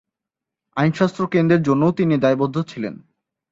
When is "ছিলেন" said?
2.61-2.93